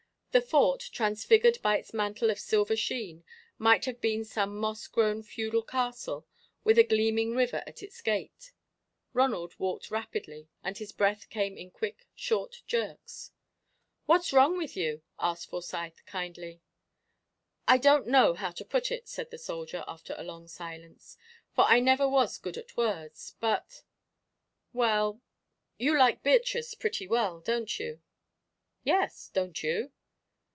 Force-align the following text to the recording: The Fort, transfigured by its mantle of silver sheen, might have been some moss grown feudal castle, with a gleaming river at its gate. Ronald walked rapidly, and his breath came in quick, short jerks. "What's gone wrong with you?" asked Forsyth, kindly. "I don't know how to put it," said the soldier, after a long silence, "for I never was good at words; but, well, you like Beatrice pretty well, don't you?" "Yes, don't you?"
The 0.31 0.39
Fort, 0.39 0.79
transfigured 0.93 1.61
by 1.61 1.77
its 1.77 1.93
mantle 1.93 2.29
of 2.29 2.39
silver 2.39 2.77
sheen, 2.77 3.25
might 3.57 3.83
have 3.83 3.99
been 3.99 4.23
some 4.23 4.55
moss 4.55 4.87
grown 4.87 5.23
feudal 5.23 5.61
castle, 5.61 6.25
with 6.63 6.77
a 6.77 6.85
gleaming 6.85 7.35
river 7.35 7.61
at 7.67 7.83
its 7.83 7.99
gate. 7.99 8.53
Ronald 9.11 9.59
walked 9.59 9.91
rapidly, 9.91 10.47
and 10.63 10.77
his 10.77 10.93
breath 10.93 11.29
came 11.29 11.57
in 11.57 11.69
quick, 11.69 12.07
short 12.15 12.61
jerks. 12.65 13.31
"What's 14.05 14.31
gone 14.31 14.37
wrong 14.51 14.57
with 14.57 14.77
you?" 14.77 15.01
asked 15.19 15.49
Forsyth, 15.49 16.05
kindly. 16.05 16.61
"I 17.67 17.77
don't 17.77 18.07
know 18.07 18.33
how 18.33 18.51
to 18.51 18.63
put 18.63 18.89
it," 18.89 19.09
said 19.09 19.31
the 19.31 19.37
soldier, 19.37 19.83
after 19.85 20.15
a 20.17 20.23
long 20.23 20.47
silence, 20.47 21.17
"for 21.53 21.65
I 21.65 21.81
never 21.81 22.07
was 22.07 22.37
good 22.37 22.55
at 22.55 22.77
words; 22.77 23.35
but, 23.41 23.83
well, 24.71 25.19
you 25.77 25.97
like 25.97 26.23
Beatrice 26.23 26.73
pretty 26.73 27.05
well, 27.05 27.41
don't 27.41 27.77
you?" 27.77 27.99
"Yes, 28.85 29.27
don't 29.33 29.61
you?" 29.61 29.91